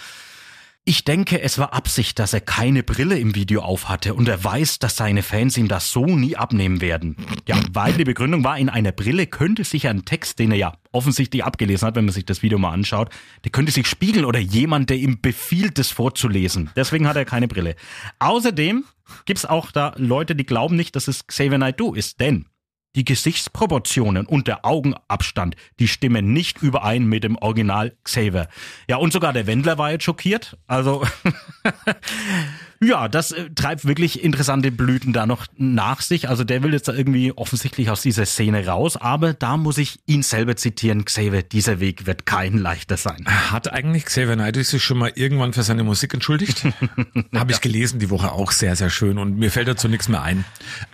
[0.87, 4.79] Ich denke, es war Absicht, dass er keine Brille im Video aufhatte und er weiß,
[4.79, 7.17] dass seine Fans ihm das so nie abnehmen werden.
[7.47, 10.73] Ja, weil die Begründung war, in einer Brille könnte sich ein Text, den er ja
[10.91, 13.11] offensichtlich abgelesen hat, wenn man sich das Video mal anschaut,
[13.45, 16.71] der könnte sich spiegeln oder jemand, der ihm befiehlt, das vorzulesen.
[16.75, 17.77] Deswegen hat er keine Brille.
[18.19, 18.85] Außerdem
[19.27, 22.47] gibt's auch da Leute, die glauben nicht, dass es Xavier Naidoo ist, denn
[22.97, 28.49] die Gesichtsproportionen und der Augenabstand, die stimmen nicht überein mit dem Original Xaver.
[28.89, 30.59] Ja, und sogar der Wendler war jetzt schockiert.
[30.67, 31.05] Also,
[32.83, 36.31] ja, das äh, treibt wirklich interessante Blüten da noch nach sich.
[36.31, 39.99] Also der will jetzt da irgendwie offensichtlich aus dieser Szene raus, aber da muss ich
[40.07, 43.27] ihn selber zitieren, Xaver, dieser Weg wird kein leichter sein.
[43.27, 46.65] Hat eigentlich Xavier Naidoo sich schon mal irgendwann für seine Musik entschuldigt?
[47.35, 50.23] Habe ich gelesen die Woche auch sehr, sehr schön und mir fällt dazu nichts mehr
[50.23, 50.47] ein.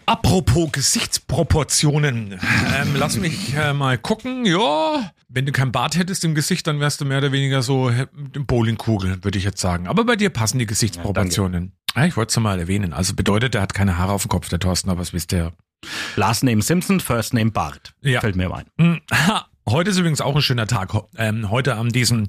[0.07, 4.44] Apropos Gesichtsproportionen, ähm, lass mich äh, mal gucken.
[4.44, 7.90] Ja, wenn du kein Bart hättest im Gesicht, dann wärst du mehr oder weniger so
[7.90, 9.87] äh, Bowlingkugel, würde ich jetzt sagen.
[9.87, 11.64] Aber bei dir passen die Gesichtsproportionen.
[11.64, 11.75] Ja,
[12.06, 12.92] ich wollte es mal erwähnen.
[12.92, 15.52] Also bedeutet, er hat keine Haare auf dem Kopf, der Thorsten, aber das wisst ihr.
[16.16, 17.94] Last Name Simpson, First Name Bart.
[18.00, 18.20] Ja.
[18.20, 19.00] Fällt mir ein.
[19.12, 20.92] Ha, Heute ist übrigens auch ein schöner Tag.
[21.16, 22.28] Ähm, heute am diesem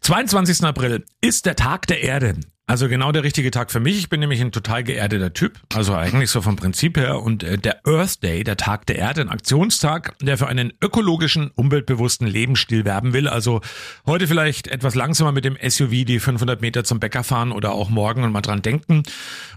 [0.00, 0.64] 22.
[0.64, 2.34] April ist der Tag der Erde.
[2.70, 3.98] Also genau der richtige Tag für mich.
[3.98, 5.58] Ich bin nämlich ein total geerdeter Typ.
[5.74, 7.20] Also eigentlich so vom Prinzip her.
[7.20, 11.50] Und äh, der Earth Day, der Tag der Erde, ein Aktionstag, der für einen ökologischen,
[11.56, 13.26] umweltbewussten Lebensstil werben will.
[13.26, 13.60] Also
[14.06, 17.90] heute vielleicht etwas langsamer mit dem SUV die 500 Meter zum Bäcker fahren oder auch
[17.90, 19.02] morgen und mal dran denken.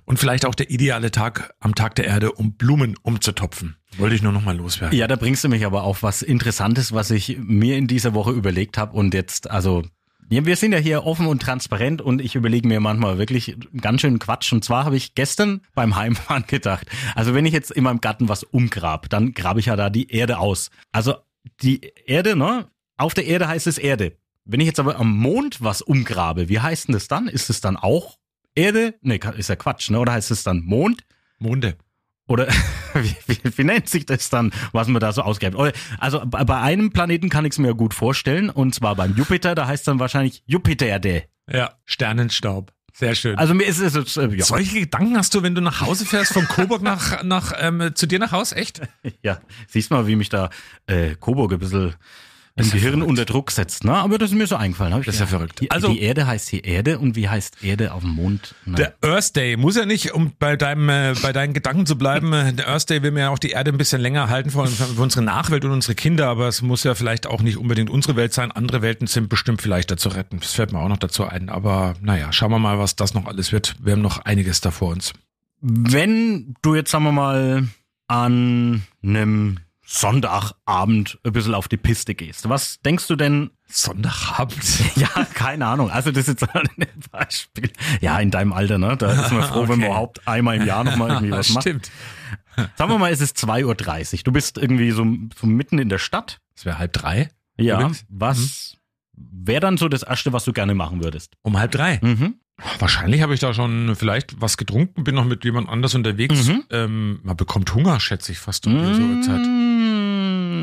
[0.06, 3.76] Und vielleicht auch der ideale Tag am Tag der Erde, um Blumen umzutopfen.
[3.99, 4.97] Wollte ich nur noch mal loswerden.
[4.97, 8.32] Ja, da bringst du mich aber auf was Interessantes, was ich mir in dieser Woche
[8.32, 9.84] überlegt habe und jetzt, also
[10.29, 14.01] ja, wir sind ja hier offen und transparent und ich überlege mir manchmal wirklich ganz
[14.01, 14.51] schön Quatsch.
[14.53, 18.29] Und zwar habe ich gestern beim Heimfahren gedacht, also wenn ich jetzt in meinem Garten
[18.29, 20.71] was umgrab, dann grabe ich ja da die Erde aus.
[20.91, 21.15] Also
[21.62, 22.67] die Erde, ne?
[22.97, 24.17] Auf der Erde heißt es Erde.
[24.45, 27.27] Wenn ich jetzt aber am Mond was umgrabe, wie heißt denn das dann?
[27.27, 28.17] Ist es dann auch
[28.55, 28.95] Erde?
[29.01, 29.99] Nee, ist ja Quatsch, ne?
[29.99, 31.03] Oder heißt es dann Mond?
[31.39, 31.77] Monde.
[32.27, 32.47] Oder
[32.93, 35.55] wie, wie, wie nennt sich das dann, was man da so ausgräbt?
[35.55, 39.55] Oder- Also bei einem Planeten kann ich es mir gut vorstellen, und zwar beim Jupiter,
[39.55, 41.23] da heißt dann wahrscheinlich Jupiter-Erde.
[41.51, 42.71] Ja, Sternenstaub.
[42.95, 43.38] Sehr schön.
[43.39, 44.45] Also mir ist es jetzt, äh, ja.
[44.45, 48.05] Solche Gedanken hast du, wenn du nach Hause fährst, vom Coburg nach, nach ähm, zu
[48.05, 48.51] dir nach Haus?
[48.51, 48.81] Echt?
[49.23, 50.51] ja, siehst mal, wie mich da
[50.86, 51.95] äh, Coburg ein bisschen
[52.55, 53.09] ja Gehirn verrückt.
[53.09, 53.93] unter Druck setzt, ne?
[53.93, 54.99] Aber das ist mir so eingefallen.
[54.99, 55.39] Ich Das ist ja gedacht.
[55.39, 55.61] verrückt.
[55.61, 58.53] Die, Also- die Erde heißt hier Erde und wie heißt Erde auf dem Mond?
[58.65, 61.97] Na, Der Earth Day muss ja nicht, um bei deinem, äh, bei deinen Gedanken zu
[61.97, 64.51] bleiben, äh, der Earth Day will mir ja auch die Erde ein bisschen länger halten
[64.51, 67.89] für, für unsere Nachwelt und unsere Kinder, aber es muss ja vielleicht auch nicht unbedingt
[67.89, 68.51] unsere Welt sein.
[68.51, 70.39] Andere Welten sind bestimmt vielleicht dazu retten.
[70.39, 71.49] Das fällt mir auch noch dazu ein.
[71.49, 73.75] Aber naja, schauen wir mal, was das noch alles wird.
[73.81, 75.13] Wir haben noch einiges da vor uns.
[75.61, 77.67] Wenn du jetzt, sagen wir mal,
[78.07, 83.52] an einem Sonntagabend ein bisschen auf die Piste gehst, was denkst du denn?
[83.67, 84.63] Sonntagabend.
[84.96, 85.89] Ja, keine Ahnung.
[85.89, 86.67] Also das ist jetzt ein
[87.12, 87.72] Beispiel.
[88.02, 88.96] Ja, in deinem Alter, ne?
[88.98, 89.86] Da ist man froh, wenn man Okay.
[89.88, 91.63] überhaupt einmal im Jahr nochmal irgendwie was macht.
[91.63, 91.91] Stimmt.
[92.76, 94.19] Sagen wir mal, es ist 2.30 Uhr.
[94.24, 96.39] Du bist irgendwie so, so mitten in der Stadt.
[96.56, 97.30] Es wäre halb drei.
[97.58, 97.76] Ja.
[97.80, 98.06] Übrigens.
[98.10, 98.78] Was
[99.15, 101.34] wäre dann so das Erste, was du gerne machen würdest?
[101.41, 102.00] Um halb drei.
[102.02, 102.36] Mhm.
[102.78, 106.48] Wahrscheinlich habe ich da schon vielleicht was getrunken, bin noch mit jemand anders unterwegs.
[106.48, 106.63] Mhm.
[106.69, 109.41] Ähm, man bekommt Hunger, schätze ich fast um diese Uhrzeit.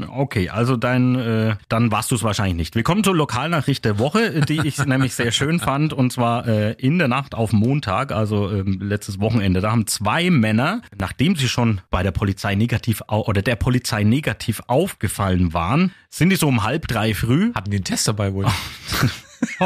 [0.08, 2.74] Okay, also dein, äh, dann warst du es wahrscheinlich nicht.
[2.74, 6.72] Wir kommen zur Lokalnachricht der Woche, die ich nämlich sehr schön fand, und zwar äh,
[6.72, 9.60] in der Nacht auf Montag, also ähm, letztes Wochenende.
[9.60, 14.62] Da haben zwei Männer, nachdem sie schon bei der Polizei negativ oder der Polizei negativ
[14.66, 17.52] aufgefallen waren, sind die so um halb drei früh.
[17.54, 18.46] Hatten die einen Test dabei wohl?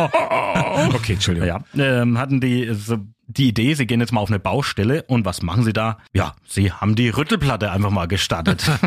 [0.94, 1.48] okay, Entschuldigung.
[1.48, 5.24] Ja, ähm, hatten die so die Idee, sie gehen jetzt mal auf eine Baustelle und
[5.24, 5.98] was machen sie da?
[6.12, 8.64] Ja, sie haben die Rüttelplatte einfach mal gestartet.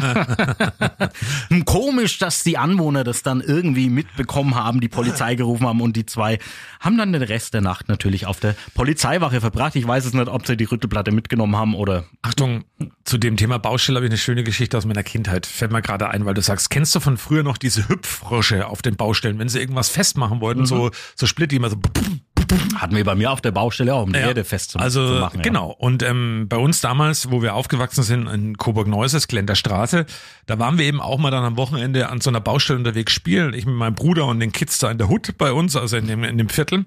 [1.50, 5.96] Hm, Komisch, dass die Anwohner das dann irgendwie mitbekommen haben, die Polizei gerufen haben und
[5.96, 6.40] die zwei
[6.80, 9.76] haben dann den Rest der Nacht natürlich auf der Polizeiwache verbracht.
[9.76, 12.66] Ich weiß es nicht, ob sie die Rüttelplatte mitgenommen haben oder Achtung,
[13.04, 15.46] zu dem Thema Baustelle habe ich eine schöne Geschichte aus meiner Kindheit.
[15.46, 18.82] Fällt mir gerade ein, weil du sagst, kennst du von früher noch diese Hüpffrösche auf
[18.82, 21.78] den Baustellen, wenn sie irgendwas festmachen wollten, so, so Splitti immer so.
[22.76, 24.84] Hatten wir bei mir auf der Baustelle auch, um die Ja, Erde festzumachen.
[24.84, 25.44] Also zu machen, ja.
[25.44, 25.72] genau.
[25.72, 30.06] Und ähm, bei uns damals, wo wir aufgewachsen sind in Coburg-Neuses, Glenter Straße,
[30.46, 33.54] da waren wir eben auch mal dann am Wochenende an so einer Baustelle unterwegs spielen.
[33.54, 36.08] Ich mit meinem Bruder und den Kids da in der Hut bei uns, also in
[36.08, 36.86] dem, in dem Viertel.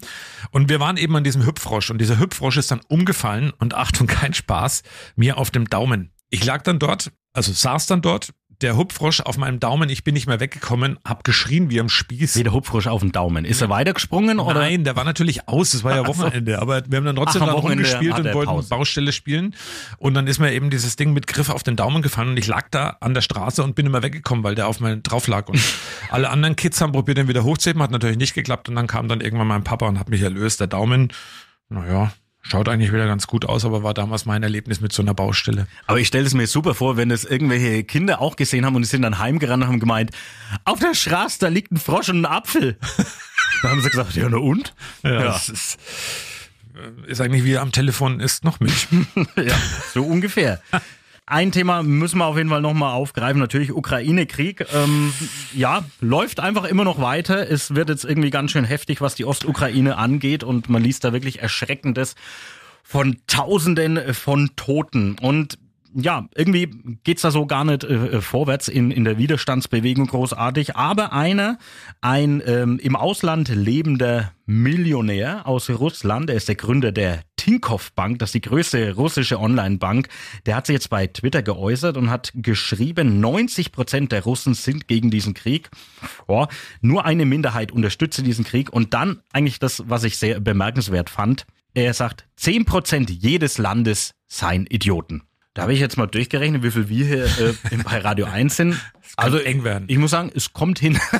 [0.51, 4.07] Und wir waren eben an diesem Hüpffrosch und dieser Hüpffrosch ist dann umgefallen und Achtung,
[4.07, 4.83] kein Spaß,
[5.16, 6.12] mir auf dem Daumen.
[6.31, 8.31] Ich lag dann dort, also saß dann dort,
[8.62, 12.37] der Hüpffrosch auf meinem Daumen, ich bin nicht mehr weggekommen, hab geschrien wie am Spieß.
[12.37, 13.44] Wie der Hupfrosch auf den Daumen.
[13.44, 14.61] Ist er weitergesprungen oder?
[14.61, 16.09] Nein, der war natürlich aus, es war ja so.
[16.09, 18.68] Wochenende, aber wir haben dann trotzdem Ach, Wochenende rumgespielt und wollten Pause.
[18.68, 19.55] Baustelle spielen
[19.99, 22.46] und dann ist mir eben dieses Ding mit Griff auf den Daumen gefallen und ich
[22.46, 25.49] lag da an der Straße und bin immer weggekommen, weil der auf meinen drauf lag
[25.49, 25.61] und
[26.11, 29.09] alle anderen Kids haben probiert, den wieder hochzuheben, hat natürlich nicht geklappt und dann kam
[29.09, 30.61] dann irgendwann mein Papa und hat mich erlöst.
[30.61, 31.12] Der Daumen,
[31.68, 35.14] naja, schaut eigentlich wieder ganz gut aus, aber war damals mein Erlebnis mit so einer
[35.14, 35.66] Baustelle.
[35.87, 38.83] Aber ich stelle es mir super vor, wenn das irgendwelche Kinder auch gesehen haben und
[38.83, 40.11] die sind dann heimgerannt und haben gemeint,
[40.64, 42.76] auf der Straße, da liegt ein Frosch und ein Apfel.
[43.62, 44.74] da haben sie gesagt, ja, na und?
[45.03, 45.79] Ja, das ist,
[47.07, 48.88] ist eigentlich wie am Telefon ist noch Milch.
[49.37, 49.57] ja,
[49.92, 50.61] so ungefähr.
[51.31, 53.40] ein Thema müssen wir auf jeden Fall nochmal aufgreifen.
[53.40, 54.66] Natürlich Ukraine-Krieg.
[54.75, 55.12] Ähm,
[55.55, 57.49] ja, läuft einfach immer noch weiter.
[57.49, 60.43] Es wird jetzt irgendwie ganz schön heftig, was die Ostukraine angeht.
[60.43, 62.16] Und man liest da wirklich Erschreckendes
[62.83, 65.16] von Tausenden von Toten.
[65.21, 65.59] Und
[65.94, 70.76] ja, irgendwie geht's da so gar nicht äh, vorwärts in, in der Widerstandsbewegung großartig.
[70.76, 71.59] Aber einer,
[72.00, 78.18] ein ähm, im Ausland lebender Millionär aus Russland, er ist der Gründer der Tinkoff Bank,
[78.18, 80.09] das ist die größte russische Online-Bank,
[80.44, 84.88] der hat sich jetzt bei Twitter geäußert und hat geschrieben, 90 Prozent der Russen sind
[84.88, 85.70] gegen diesen Krieg.
[86.26, 86.46] Oh,
[86.81, 88.70] nur eine Minderheit unterstütze diesen Krieg.
[88.70, 94.14] Und dann eigentlich das, was ich sehr bemerkenswert fand, er sagt, 10 Prozent jedes Landes
[94.26, 95.22] seien Idioten.
[95.54, 98.80] Da habe ich jetzt mal durchgerechnet, wie viel wir hier äh, bei Radio 1 sind.
[99.16, 99.85] Also eng werden.
[99.88, 100.99] Ich muss sagen, es kommt hin.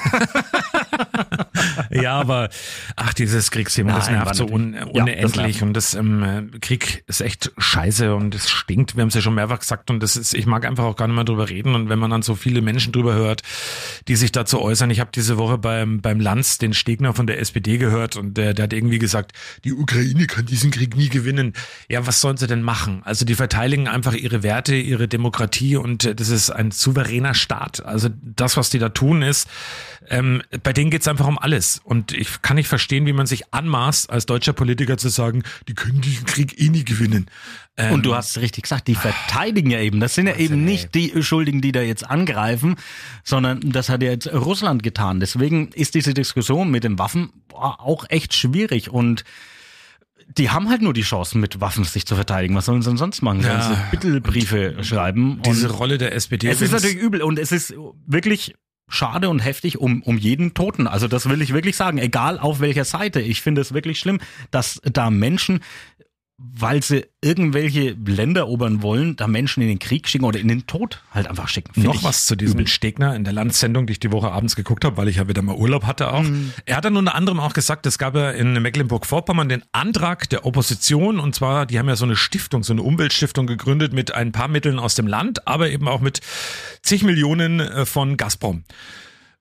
[1.91, 2.49] ja, aber
[2.97, 5.63] ach, dieses Kriegsthema, das nervt so un, Ja, das unendlich nervt.
[5.63, 8.97] und das ähm, Krieg ist echt scheiße und es stinkt.
[8.97, 11.07] Wir haben es ja schon mehrfach gesagt und das ist, ich mag einfach auch gar
[11.07, 13.43] nicht mehr drüber reden und wenn man dann so viele Menschen drüber hört,
[14.09, 14.91] die sich dazu äußern.
[14.91, 18.55] Ich habe diese Woche beim beim Lanz den Stegner von der SPD gehört und der,
[18.55, 19.33] der hat irgendwie gesagt,
[19.65, 21.55] die Ukraine kann diesen Krieg nie gewinnen.
[21.89, 23.03] Ja, was sollen sie denn machen?
[23.05, 27.80] Also die verteidigen einfach ihre Werte, ihre Demokratie und äh, das ist ein souveräner Staat.
[27.85, 29.49] Also das, was die da tun, ist,
[30.09, 31.81] ähm, bei denen geht's einfach um alles.
[31.83, 35.75] Und ich kann nicht verstehen, wie man sich anmaßt, als deutscher Politiker zu sagen, die
[35.75, 37.27] können diesen Krieg eh nie gewinnen.
[37.77, 40.01] Ähm, Und du hast es richtig gesagt, die verteidigen ja eben.
[40.01, 42.77] Das sind ja eben nicht die Schuldigen, die da jetzt angreifen,
[43.25, 45.21] sondern das hat ja jetzt Russland getan.
[45.21, 49.25] Deswegen ist diese Diskussion mit den Waffen boah, auch echt schwierig und
[50.39, 52.55] die haben halt nur die Chance, mit Waffen sich zu verteidigen.
[52.55, 53.43] Was sollen sie denn sonst machen?
[53.43, 53.63] Sollen Ja.
[53.63, 55.41] sie Bittelbriefe schreiben?
[55.45, 56.49] diese Und Rolle der SPD.
[56.49, 57.75] es ist natürlich übel und es ist
[58.07, 58.55] wirklich
[58.89, 60.87] schade und heftig um, um jeden Toten.
[60.87, 63.21] Also das will ich wirklich sagen, egal auf welcher Seite.
[63.21, 64.19] Ich finde es wirklich schlimm,
[64.51, 65.61] dass da Menschen,
[66.43, 70.67] weil sie irgendwelche Länder erobern wollen, da Menschen in den Krieg schicken oder in den
[70.67, 71.83] Tod halt einfach schicken.
[71.83, 72.67] Noch was zu diesem übel.
[72.67, 75.43] Stegner in der Landsendung, die ich die Woche abends geguckt habe, weil ich ja wieder
[75.43, 76.23] mal Urlaub hatte auch.
[76.23, 76.53] Mhm.
[76.65, 80.47] Er hat dann unter anderem auch gesagt, es gab ja in Mecklenburg-Vorpommern den Antrag der
[80.47, 84.33] Opposition und zwar, die haben ja so eine Stiftung, so eine Umweltstiftung gegründet mit ein
[84.33, 86.21] paar Mitteln aus dem Land, aber eben auch mit
[86.83, 88.65] zig Millionen äh, von Gazprom.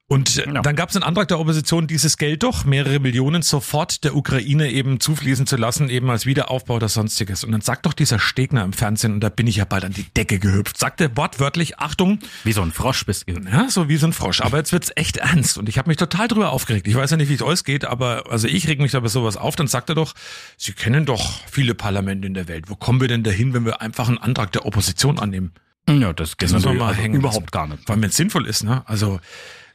[0.10, 4.04] Und äh, dann gab es einen Antrag der Opposition, dieses Geld doch, mehrere Millionen, sofort
[4.04, 7.44] der Ukraine eben zufließen zu lassen, eben als Wiederaufbau oder sonstiges.
[7.44, 9.94] Und dann sagt doch dieser Stegner im Fernsehen, und da bin ich ja bald an
[9.94, 13.34] die Decke gehüpft, sagte wortwörtlich, Achtung, Wie so ein Frosch bist du.
[13.34, 14.42] ja, so wie so ein Frosch.
[14.42, 15.60] Aber jetzt wird's echt ernst.
[15.60, 16.88] Und ich habe mich total drüber aufgeregt.
[16.88, 19.10] Ich weiß ja nicht, wie es euch geht, aber also ich reg mich da bei
[19.10, 19.56] sowas auf.
[19.56, 20.16] Dann sagt er doch,
[20.58, 22.66] Sie kennen doch viele Parlamente in der Welt.
[22.68, 25.54] Wo kommen wir denn dahin, wenn wir einfach einen Antrag der Opposition annehmen?
[25.88, 27.90] Ja, das geht Das müssen wir also hängen überhaupt gar nicht.
[27.90, 28.84] Allem, wenn es sinnvoll ist, ne?
[28.86, 29.20] Also,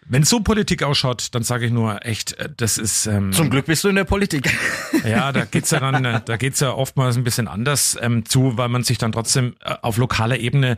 [0.07, 3.67] wenn so Politik ausschaut, dann sage ich nur echt, äh, das ist ähm, Zum Glück
[3.67, 4.53] bist du in der Politik.
[5.05, 8.57] ja, da geht's ja dann, äh, da geht's ja oftmals ein bisschen anders ähm, zu,
[8.57, 10.77] weil man sich dann trotzdem äh, auf lokaler Ebene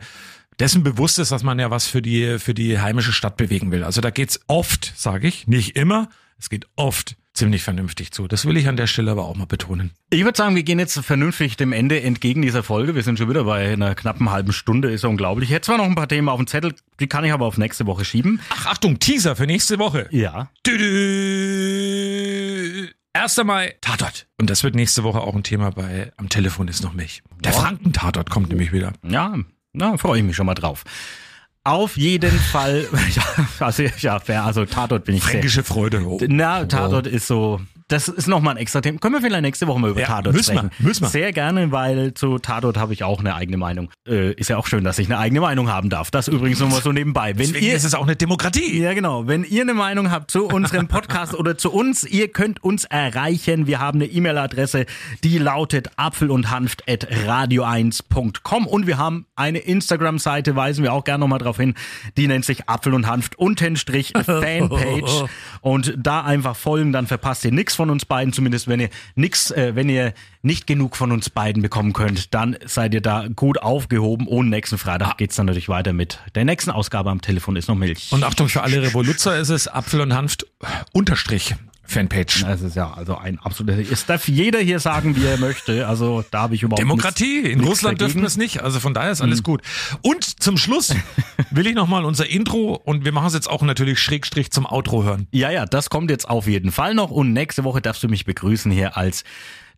[0.59, 3.83] dessen bewusst ist, dass man ja was für die für die heimische Stadt bewegen will.
[3.83, 6.09] Also da geht's oft, sage ich, nicht immer,
[6.39, 8.27] es geht oft ziemlich vernünftig zu.
[8.27, 9.91] Das will ich an der Stelle aber auch mal betonen.
[10.09, 12.95] Ich würde sagen, wir gehen jetzt vernünftig dem Ende entgegen dieser Folge.
[12.95, 15.49] Wir sind schon wieder bei einer knappen halben Stunde, ist ja unglaublich.
[15.49, 17.57] Ich hätte zwar noch ein paar Themen auf dem Zettel, die kann ich aber auf
[17.57, 18.41] nächste Woche schieben.
[18.49, 20.07] Ach, Achtung, Teaser für nächste Woche.
[20.11, 20.49] Ja.
[20.65, 22.07] Düdü.
[23.13, 23.43] 1.
[23.45, 24.27] Mai, Tatort.
[24.37, 27.23] Und das wird nächste Woche auch ein Thema bei Am Telefon ist noch mich.
[27.43, 27.53] Der.
[27.53, 28.93] Franken-Tatort kommt nämlich wieder.
[29.07, 29.35] Ja,
[29.73, 30.83] na, freue ich mich schon mal drauf.
[31.67, 33.23] Auf jeden Fall, ja,
[33.59, 35.31] also, ja, also Tatort bin ich sehr.
[35.31, 36.01] Fränkische Freude.
[36.07, 36.17] Oh.
[36.25, 38.99] Na, Tatort ist so, das ist nochmal ein extra Thema.
[38.99, 40.85] Können wir vielleicht nächste Woche mal über Ja, Tatort müssen wir, sprechen?
[40.85, 41.09] müssen wir.
[41.09, 43.89] Sehr gerne, weil zu Tatort habe ich auch eine eigene Meinung.
[44.07, 46.11] Äh, ist ja auch schön, dass ich eine eigene Meinung haben darf.
[46.11, 47.29] Das übrigens nochmal so nebenbei.
[47.37, 48.81] Wenn Deswegen ihr, ist es auch eine Demokratie.
[48.81, 49.27] ja, genau.
[49.27, 53.67] Wenn ihr eine Meinung habt zu unserem Podcast oder zu uns, ihr könnt uns erreichen.
[53.67, 54.85] Wir haben eine E-Mail-Adresse,
[55.23, 61.03] die lautet apfel und hanft at radio1.com und wir haben eine Instagram-Seite, weisen wir auch
[61.03, 61.73] gerne nochmal drauf hin.
[62.17, 65.25] Die nennt sich apfel und hanft unterstrich Fanpage
[65.61, 69.51] und da einfach folgen, dann verpasst ihr nichts von uns beiden, zumindest wenn ihr nix,
[69.51, 73.61] äh, wenn ihr nicht genug von uns beiden bekommen könnt, dann seid ihr da gut
[73.61, 74.27] aufgehoben.
[74.27, 77.75] Und nächsten Freitag geht's dann natürlich weiter mit der nächsten Ausgabe am Telefon ist noch
[77.75, 78.11] Milch.
[78.11, 80.45] Und Achtung, für alle Revoluzzer ist es Apfel und Hanft
[80.91, 81.55] Unterstrich
[81.87, 82.41] Fanpage.
[82.43, 83.79] Das ist ja also ein absoluter.
[83.79, 85.87] Es darf jeder hier sagen, wie er möchte.
[85.87, 87.35] Also da habe ich überhaupt Demokratie.
[87.41, 88.21] nichts- In nichts Russland dürfen dagegen.
[88.23, 88.61] wir es nicht.
[88.61, 89.61] Also von daher ist alles gut.
[90.01, 90.93] Und zum Schluss
[91.51, 95.03] will ich nochmal unser Intro und wir machen es jetzt auch natürlich Schrägstrich zum Outro
[95.03, 95.27] hören.
[95.31, 97.09] Ja, ja, das kommt jetzt auf jeden Fall noch.
[97.09, 99.23] Und nächste Woche darfst du mich begrüßen hier als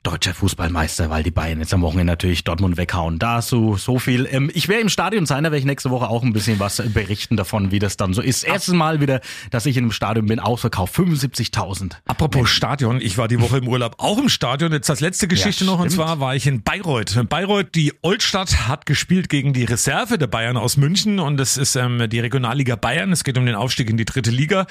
[0.03, 3.19] deutscher Fußballmeister, weil die Bayern jetzt am Wochenende natürlich Dortmund weghauen.
[3.19, 4.27] Da so, so viel.
[4.31, 6.81] Ähm, ich werde im Stadion sein, da werde ich nächste Woche auch ein bisschen was
[6.93, 8.43] berichten davon, wie das dann so ist.
[8.43, 9.19] Erstes Mal wieder,
[9.51, 10.95] dass ich in einem Stadion bin, ausverkauft.
[10.95, 11.93] 75.000.
[12.05, 12.55] Apropos Menschen.
[12.55, 14.71] Stadion, ich war die Woche im Urlaub auch im Stadion.
[14.71, 17.15] Jetzt als letzte Geschichte ja, noch, und zwar war ich in Bayreuth.
[17.17, 21.57] In Bayreuth, die Oldstadt hat gespielt gegen die Reserve der Bayern aus München und es
[21.57, 23.12] ist ähm, die Regionalliga Bayern.
[23.12, 24.65] Es geht um den Aufstieg in die dritte Liga.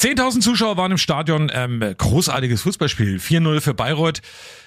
[0.00, 1.50] 10.000 Zuschauer waren im Stadion.
[1.54, 3.18] Ähm, großartiges Fußballspiel.
[3.18, 4.20] 4-0 für Bayreuth.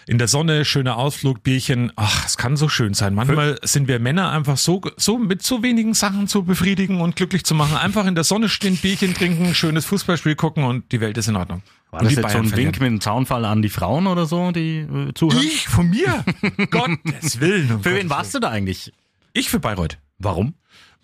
[0.08, 1.92] In der Sonne, schöner Ausflug, Bierchen.
[1.98, 3.14] Ach, es kann so schön sein.
[3.14, 7.44] Manchmal sind wir Männer einfach so, so mit so wenigen Sachen zu befriedigen und glücklich
[7.44, 7.76] zu machen.
[7.76, 11.36] Einfach in der Sonne stehen, Bierchen trinken, schönes Fußballspiel gucken und die Welt ist in
[11.36, 11.62] Ordnung.
[11.92, 14.78] War das jetzt so ein Wink mit einem Zaunfall an die Frauen oder so, die
[14.80, 15.44] äh, zuhören?
[15.44, 15.68] Ich?
[15.68, 16.24] Von mir?
[16.70, 17.72] Gottes Willen.
[17.72, 18.94] Um für wen warst du da eigentlich?
[19.34, 19.98] Ich für Bayreuth.
[20.20, 20.56] Warum?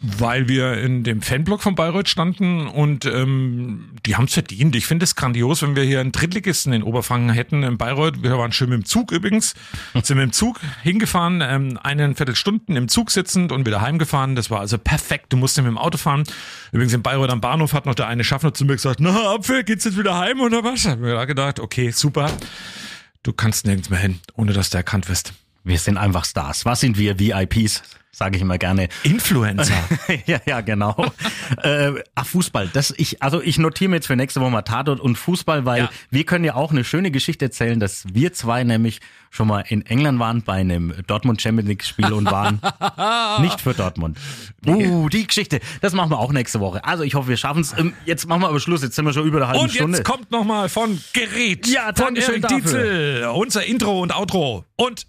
[0.05, 4.75] Weil wir in dem Fanblock von Bayreuth standen und ähm, die haben es verdient.
[4.75, 8.21] Ich finde es grandios, wenn wir hier einen Drittligisten in Oberfranken hätten in Bayreuth.
[8.21, 9.55] Wir waren schön mit dem Zug übrigens.
[9.93, 14.35] Sind mit dem Zug hingefahren, ähm, eine Viertelstunden im Zug sitzend und wieder heimgefahren.
[14.35, 15.31] Das war also perfekt.
[15.31, 16.23] Du musst mit dem Auto fahren.
[16.73, 19.63] Übrigens in Bayreuth am Bahnhof hat noch der eine Schaffner zu mir gesagt, na Apfel,
[19.63, 20.85] geht's jetzt wieder heim oder was?
[20.85, 22.29] Hab mir da gedacht, okay, super.
[23.23, 25.31] Du kannst nirgends mehr hin, ohne dass du erkannt wirst.
[25.63, 26.65] Wir sind einfach Stars.
[26.65, 27.19] Was sind wir?
[27.19, 27.83] VIPs?
[28.13, 28.89] Sage ich immer gerne.
[29.03, 29.73] Influencer.
[30.25, 30.95] ja, ja, genau.
[31.63, 32.69] äh, ach, Fußball.
[32.71, 35.83] Das ich, also ich notiere mir jetzt für nächste Woche mal Tatort und Fußball, weil
[35.83, 35.89] ja.
[36.11, 39.83] wir können ja auch eine schöne Geschichte erzählen, dass wir zwei nämlich schon mal in
[39.87, 42.61] England waren bei einem Dortmund Champions League Spiel und waren
[43.41, 44.19] nicht für Dortmund.
[44.65, 45.59] Uh, die Geschichte.
[45.81, 46.85] Das machen wir auch nächste Woche.
[46.85, 47.75] Also ich hoffe, wir schaffen es.
[47.75, 48.83] Ähm, jetzt machen wir aber Schluss.
[48.83, 49.85] Jetzt sind wir schon über eine halbe und Stunde.
[49.85, 51.67] Und jetzt kommt nochmal von Gerät.
[51.67, 53.25] Ja, von Erik Dietzel.
[53.33, 54.65] Unser Intro und Outro.
[54.75, 55.07] Und